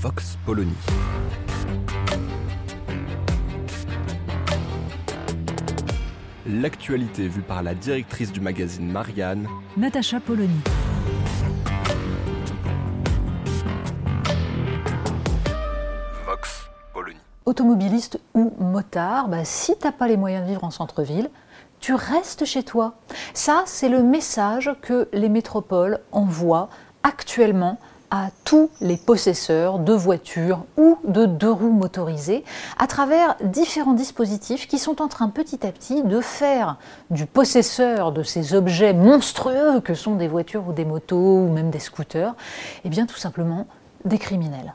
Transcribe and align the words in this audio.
Vox 0.00 0.38
Polony. 0.46 0.72
L'actualité 6.46 7.28
vue 7.28 7.42
par 7.42 7.62
la 7.62 7.74
directrice 7.74 8.32
du 8.32 8.40
magazine 8.40 8.90
Marianne, 8.90 9.46
Natacha 9.76 10.18
Polony. 10.18 10.60
Vox 16.26 16.68
Polony. 16.94 17.16
Automobiliste 17.44 18.18
ou 18.34 18.54
motard, 18.58 19.28
bah, 19.28 19.44
si 19.44 19.76
t'as 19.76 19.92
pas 19.92 20.08
les 20.08 20.16
moyens 20.16 20.44
de 20.44 20.48
vivre 20.48 20.64
en 20.64 20.70
centre-ville, 20.70 21.30
tu 21.80 21.94
restes 21.94 22.44
chez 22.44 22.62
toi. 22.62 22.94
Ça, 23.34 23.62
c'est 23.66 23.88
le 23.88 24.02
message 24.02 24.70
que 24.80 25.08
les 25.12 25.28
métropoles 25.28 26.00
envoient 26.12 26.70
actuellement 27.02 27.78
à 28.12 28.28
tous 28.44 28.68
les 28.82 28.98
possesseurs 28.98 29.78
de 29.78 29.94
voitures 29.94 30.66
ou 30.76 30.98
de 31.02 31.24
deux 31.24 31.50
roues 31.50 31.72
motorisées 31.72 32.44
à 32.78 32.86
travers 32.86 33.36
différents 33.42 33.94
dispositifs 33.94 34.68
qui 34.68 34.78
sont 34.78 35.00
en 35.00 35.08
train 35.08 35.30
petit 35.30 35.66
à 35.66 35.72
petit 35.72 36.02
de 36.02 36.20
faire 36.20 36.76
du 37.08 37.24
possesseur 37.24 38.12
de 38.12 38.22
ces 38.22 38.54
objets 38.54 38.92
monstrueux 38.92 39.80
que 39.80 39.94
sont 39.94 40.14
des 40.14 40.28
voitures 40.28 40.68
ou 40.68 40.74
des 40.74 40.84
motos 40.84 41.16
ou 41.16 41.50
même 41.50 41.70
des 41.70 41.78
scooters, 41.78 42.34
eh 42.84 42.90
bien 42.90 43.06
tout 43.06 43.16
simplement 43.16 43.66
des 44.04 44.18
criminels. 44.18 44.74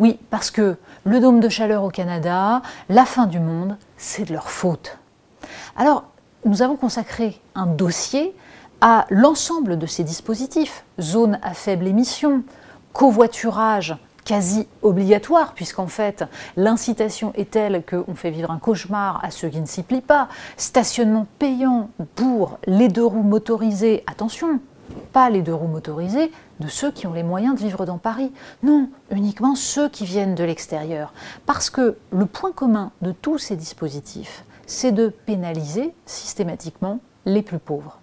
Oui, 0.00 0.18
parce 0.30 0.50
que 0.50 0.76
le 1.04 1.20
dôme 1.20 1.38
de 1.38 1.48
chaleur 1.48 1.84
au 1.84 1.90
Canada, 1.90 2.62
la 2.88 3.04
fin 3.04 3.26
du 3.26 3.38
monde, 3.38 3.76
c'est 3.96 4.24
de 4.24 4.32
leur 4.32 4.50
faute. 4.50 4.98
Alors, 5.76 6.02
nous 6.44 6.62
avons 6.62 6.76
consacré 6.76 7.40
un 7.54 7.66
dossier 7.66 8.34
à 8.80 9.06
l'ensemble 9.10 9.78
de 9.78 9.86
ces 9.86 10.02
dispositifs, 10.02 10.84
zone 11.00 11.38
à 11.42 11.54
faible 11.54 11.86
émission, 11.86 12.42
covoiturage 12.92 13.96
quasi 14.24 14.68
obligatoire, 14.82 15.52
puisqu'en 15.54 15.88
fait 15.88 16.24
l'incitation 16.56 17.32
est 17.34 17.50
telle 17.50 17.82
qu'on 17.84 18.14
fait 18.14 18.30
vivre 18.30 18.50
un 18.50 18.58
cauchemar 18.58 19.20
à 19.24 19.30
ceux 19.30 19.48
qui 19.48 19.60
ne 19.60 19.66
s'y 19.66 19.82
plient 19.82 20.00
pas, 20.00 20.28
stationnement 20.56 21.26
payant 21.38 21.90
pour 22.14 22.58
les 22.66 22.88
deux 22.88 23.04
roues 23.04 23.22
motorisées, 23.22 24.04
attention, 24.06 24.60
pas 25.12 25.30
les 25.30 25.42
deux 25.42 25.54
roues 25.54 25.68
motorisées 25.68 26.30
de 26.60 26.68
ceux 26.68 26.92
qui 26.92 27.06
ont 27.06 27.12
les 27.12 27.22
moyens 27.22 27.56
de 27.56 27.60
vivre 27.60 27.84
dans 27.86 27.98
Paris, 27.98 28.32
non, 28.62 28.88
uniquement 29.10 29.54
ceux 29.54 29.88
qui 29.88 30.04
viennent 30.04 30.34
de 30.34 30.44
l'extérieur. 30.44 31.12
Parce 31.46 31.70
que 31.70 31.96
le 32.10 32.26
point 32.26 32.52
commun 32.52 32.92
de 33.02 33.12
tous 33.12 33.38
ces 33.38 33.56
dispositifs, 33.56 34.44
c'est 34.66 34.92
de 34.92 35.08
pénaliser 35.08 35.94
systématiquement 36.06 37.00
les 37.26 37.42
plus 37.42 37.58
pauvres. 37.58 37.98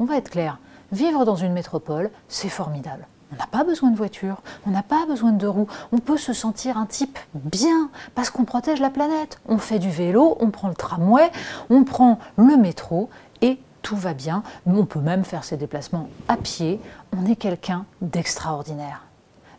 On 0.00 0.04
va 0.04 0.16
être 0.16 0.30
clair, 0.30 0.58
vivre 0.90 1.24
dans 1.24 1.36
une 1.36 1.52
métropole, 1.52 2.10
c'est 2.28 2.48
formidable. 2.48 3.06
On 3.32 3.36
n'a 3.36 3.46
pas 3.46 3.64
besoin 3.64 3.90
de 3.90 3.96
voiture, 3.96 4.42
on 4.66 4.70
n'a 4.70 4.82
pas 4.82 5.06
besoin 5.06 5.32
de 5.32 5.46
roues, 5.46 5.68
on 5.90 5.98
peut 5.98 6.18
se 6.18 6.32
sentir 6.32 6.76
un 6.76 6.86
type 6.86 7.18
bien 7.34 7.90
parce 8.14 8.30
qu'on 8.30 8.44
protège 8.44 8.80
la 8.80 8.90
planète. 8.90 9.40
On 9.48 9.58
fait 9.58 9.78
du 9.78 9.90
vélo, 9.90 10.36
on 10.40 10.50
prend 10.50 10.68
le 10.68 10.74
tramway, 10.74 11.30
on 11.70 11.84
prend 11.84 12.18
le 12.36 12.56
métro 12.56 13.08
et 13.40 13.58
tout 13.80 13.96
va 13.96 14.12
bien. 14.12 14.42
On 14.66 14.84
peut 14.84 15.00
même 15.00 15.24
faire 15.24 15.44
ses 15.44 15.56
déplacements 15.56 16.08
à 16.28 16.36
pied. 16.36 16.80
On 17.16 17.26
est 17.26 17.36
quelqu'un 17.36 17.86
d'extraordinaire. 18.02 19.06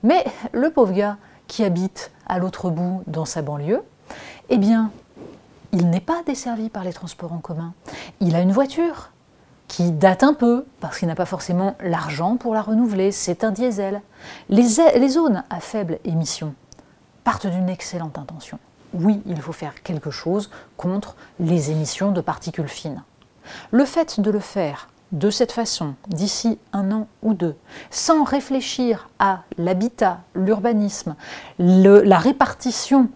Mais 0.04 0.24
le 0.52 0.70
pauvre 0.70 0.94
gars 0.94 1.18
qui 1.48 1.64
habite 1.64 2.12
à 2.28 2.38
l'autre 2.38 2.70
bout 2.70 3.04
dans 3.08 3.26
sa 3.26 3.42
banlieue, 3.42 3.82
eh 4.50 4.58
bien, 4.58 4.92
il 5.72 5.90
n'est 5.90 6.00
pas 6.00 6.22
desservi 6.26 6.70
par 6.70 6.84
les 6.84 6.94
transports 6.94 7.34
en 7.34 7.40
commun. 7.40 7.74
Il 8.20 8.36
a 8.36 8.42
une 8.42 8.52
voiture 8.52 9.10
qui 9.74 9.92
date 9.92 10.22
un 10.22 10.36
peu 10.36 10.68
parce 10.82 11.00
qu'il 11.00 11.08
n'a 11.08 11.16
pas 11.16 11.26
forcément 11.26 11.76
l'argent 11.80 12.38
pour 12.38 12.54
la 12.54 12.62
renouveler. 12.62 13.12
C'est 13.12 13.44
un 13.44 13.50
diesel. 13.50 14.04
Les, 14.48 14.68
zones 15.10 15.44
à 15.50 15.60
faible 15.62 15.98
émission 16.06 16.54
partent 17.24 17.48
d'une 17.48 17.70
excellente 17.70 18.20
intention. 18.20 18.60
Oui, 18.94 19.24
il 19.26 19.42
faut 19.42 19.52
faire 19.52 19.82
quelque 19.82 20.12
chose 20.12 20.52
contre 20.78 21.16
les 21.40 21.72
émissions 21.72 22.12
de 22.12 22.22
particules 22.22 22.68
fines. 22.68 23.02
Le 23.72 23.84
fait 23.86 24.20
de 24.20 24.30
le 24.30 24.40
faire 24.40 24.90
de 25.12 25.32
cette 25.32 25.52
façon, 25.52 25.96
d'ici 26.08 26.60
un 26.72 26.92
an 26.92 27.08
ou 27.24 27.34
deux, 27.34 27.56
sans 27.90 28.24
réfléchir 28.24 29.10
à 29.18 29.42
l'habitat, 29.58 30.20
l'urbanisme, 30.36 31.16
la 31.58 32.20
répartition 32.20 33.10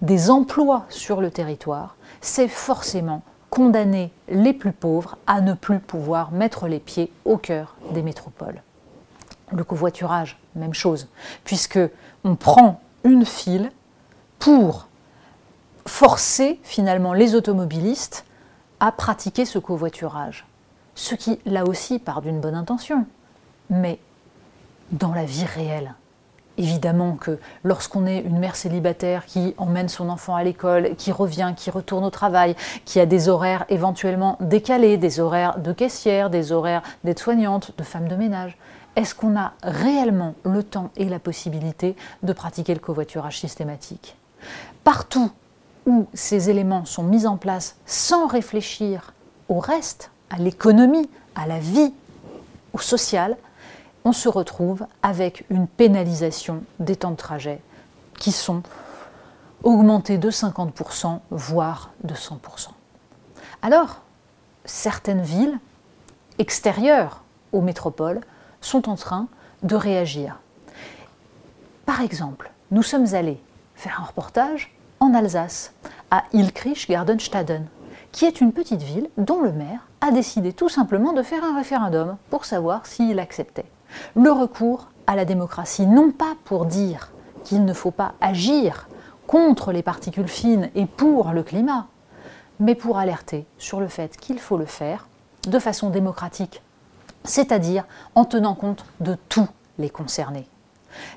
des 0.00 0.30
emplois 0.30 0.86
sur 0.88 1.20
le 1.20 1.30
territoire, 1.30 1.96
c'est 2.22 2.48
forcément 2.48 3.22
condamner 3.58 4.12
les 4.28 4.52
plus 4.52 4.70
pauvres 4.70 5.18
à 5.26 5.40
ne 5.40 5.52
plus 5.52 5.80
pouvoir 5.80 6.30
mettre 6.30 6.68
les 6.68 6.78
pieds 6.78 7.10
au 7.24 7.38
cœur 7.38 7.74
des 7.90 8.02
métropoles. 8.02 8.62
Le 9.50 9.64
covoiturage, 9.64 10.38
même 10.54 10.74
chose, 10.74 11.08
puisque 11.42 11.80
on 12.22 12.36
prend 12.36 12.80
une 13.02 13.26
file 13.26 13.72
pour 14.38 14.86
forcer 15.86 16.60
finalement 16.62 17.12
les 17.12 17.34
automobilistes 17.34 18.24
à 18.78 18.92
pratiquer 18.92 19.44
ce 19.44 19.58
covoiturage. 19.58 20.46
Ce 20.94 21.16
qui, 21.16 21.40
là 21.44 21.64
aussi, 21.64 21.98
part 21.98 22.22
d'une 22.22 22.40
bonne 22.40 22.54
intention. 22.54 23.06
Mais 23.70 23.98
dans 24.92 25.12
la 25.12 25.24
vie 25.24 25.46
réelle, 25.46 25.94
évidemment 26.58 27.12
que 27.12 27.38
lorsqu'on 27.64 28.06
est 28.06 28.20
une 28.20 28.38
mère 28.38 28.56
célibataire 28.56 29.24
qui 29.24 29.54
emmène 29.56 29.88
son 29.88 30.08
enfant 30.08 30.34
à 30.34 30.44
l'école, 30.44 30.96
qui 30.96 31.12
revient, 31.12 31.54
qui 31.56 31.70
retourne 31.70 32.04
au 32.04 32.10
travail, 32.10 32.54
qui 32.84 33.00
a 33.00 33.06
des 33.06 33.28
horaires 33.28 33.64
éventuellement 33.68 34.36
décalés, 34.40 34.96
des 34.96 35.20
horaires 35.20 35.58
de 35.58 35.72
caissière, 35.72 36.28
des 36.28 36.52
horaires 36.52 36.82
d'aide-soignante, 37.04 37.72
de 37.78 37.82
femme 37.84 38.08
de 38.08 38.16
ménage, 38.16 38.58
est-ce 38.96 39.14
qu'on 39.14 39.38
a 39.38 39.52
réellement 39.62 40.34
le 40.42 40.62
temps 40.62 40.90
et 40.96 41.04
la 41.04 41.20
possibilité 41.20 41.94
de 42.24 42.32
pratiquer 42.32 42.74
le 42.74 42.80
covoiturage 42.80 43.38
systématique? 43.38 44.16
Partout 44.82 45.30
où 45.86 46.06
ces 46.14 46.50
éléments 46.50 46.84
sont 46.84 47.04
mis 47.04 47.26
en 47.26 47.36
place 47.36 47.76
sans 47.86 48.26
réfléchir 48.26 49.14
au 49.48 49.60
reste, 49.60 50.10
à 50.30 50.36
l'économie, 50.36 51.08
à 51.34 51.46
la 51.46 51.58
vie, 51.60 51.92
au 52.72 52.78
social, 52.78 53.36
on 54.08 54.12
se 54.12 54.30
retrouve 54.30 54.86
avec 55.02 55.44
une 55.50 55.66
pénalisation 55.66 56.62
des 56.80 56.96
temps 56.96 57.10
de 57.10 57.16
trajet 57.16 57.60
qui 58.18 58.32
sont 58.32 58.62
augmentés 59.62 60.16
de 60.16 60.30
50%, 60.30 61.20
voire 61.30 61.90
de 62.04 62.14
100%. 62.14 62.68
Alors, 63.60 64.00
certaines 64.64 65.20
villes 65.20 65.58
extérieures 66.38 67.22
aux 67.52 67.60
métropoles 67.60 68.20
sont 68.62 68.88
en 68.88 68.94
train 68.94 69.28
de 69.62 69.76
réagir. 69.76 70.40
Par 71.84 72.00
exemple, 72.00 72.50
nous 72.70 72.82
sommes 72.82 73.12
allés 73.12 73.42
faire 73.74 74.00
un 74.00 74.04
reportage 74.06 74.74
en 75.00 75.12
Alsace, 75.12 75.74
à 76.10 76.24
Ilkirch-Gardenstaden, 76.32 77.66
qui 78.12 78.24
est 78.24 78.40
une 78.40 78.54
petite 78.54 78.82
ville 78.82 79.10
dont 79.18 79.42
le 79.42 79.52
maire 79.52 79.86
a 80.00 80.12
décidé 80.12 80.54
tout 80.54 80.70
simplement 80.70 81.12
de 81.12 81.22
faire 81.22 81.44
un 81.44 81.54
référendum 81.54 82.16
pour 82.30 82.46
savoir 82.46 82.86
s'il 82.86 83.18
acceptait 83.18 83.66
le 84.14 84.30
recours 84.30 84.88
à 85.06 85.16
la 85.16 85.24
démocratie, 85.24 85.86
non 85.86 86.10
pas 86.10 86.34
pour 86.44 86.66
dire 86.66 87.12
qu'il 87.44 87.64
ne 87.64 87.72
faut 87.72 87.90
pas 87.90 88.14
agir 88.20 88.88
contre 89.26 89.72
les 89.72 89.82
particules 89.82 90.28
fines 90.28 90.70
et 90.74 90.86
pour 90.86 91.32
le 91.32 91.42
climat, 91.42 91.86
mais 92.60 92.74
pour 92.74 92.98
alerter 92.98 93.46
sur 93.58 93.80
le 93.80 93.88
fait 93.88 94.16
qu'il 94.16 94.38
faut 94.38 94.56
le 94.56 94.66
faire 94.66 95.08
de 95.46 95.58
façon 95.58 95.90
démocratique, 95.90 96.62
c'est-à-dire 97.24 97.86
en 98.14 98.24
tenant 98.24 98.54
compte 98.54 98.84
de 99.00 99.16
tous 99.28 99.48
les 99.78 99.90
concernés. 99.90 100.48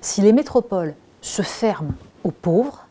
Si 0.02 0.22
les 0.22 0.34
métropoles 0.34 0.96
se 1.22 1.42
ferment 1.42 1.94
aux 2.24 2.32
pauvres, 2.32 2.88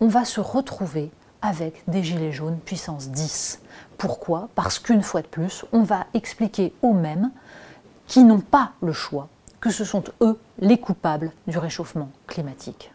on 0.00 0.08
va 0.08 0.24
se 0.24 0.40
retrouver 0.40 1.10
avec 1.42 1.82
des 1.88 2.02
gilets 2.02 2.32
jaunes 2.32 2.58
puissance 2.58 3.08
10. 3.08 3.60
Pourquoi? 3.98 4.48
Parce 4.54 4.78
qu'une 4.78 5.02
fois 5.02 5.22
de 5.22 5.26
plus, 5.26 5.64
on 5.72 5.82
va 5.82 6.06
expliquer 6.14 6.74
aux 6.82 6.92
mêmes 6.92 7.30
qui 8.06 8.24
n'ont 8.24 8.40
pas 8.40 8.72
le 8.82 8.92
choix 8.92 9.28
que 9.60 9.70
ce 9.70 9.84
sont 9.84 10.04
eux 10.20 10.38
les 10.60 10.78
coupables 10.78 11.32
du 11.46 11.58
réchauffement 11.58 12.10
climatique. 12.26 12.92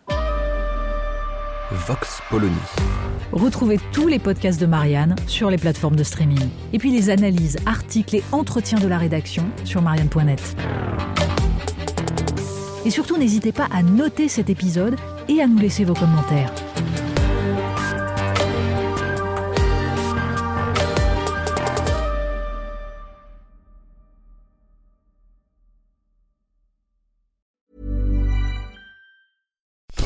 Vox 1.72 2.22
Polony. 2.30 2.56
Retrouvez 3.32 3.80
tous 3.94 4.08
les 4.08 4.20
podcasts 4.20 4.60
de 4.60 4.66
Marianne 4.66 5.16
sur 5.26 5.50
les 5.50 5.58
plateformes 5.58 5.96
de 5.96 6.04
streaming. 6.04 6.50
Et 6.74 6.80
puis 6.80 6.92
les 6.92 7.10
analyses, 7.10 7.58
articles 7.66 8.18
et 8.18 8.24
entretiens 8.32 8.80
de 8.80 8.88
la 8.88 8.98
rédaction 8.98 9.46
sur 9.64 9.82
marianne.net. 9.82 10.56
Et 12.84 12.90
surtout, 12.90 13.18
n'hésitez 13.18 13.52
pas 13.52 13.68
à 13.72 13.84
noter 13.84 14.28
cet 14.28 14.50
épisode 14.50 14.96
et 15.30 15.42
à 15.42 15.48
nous 15.48 15.60
laisser 15.60 15.86
vos 15.86 15.94
commentaires. 15.94 16.52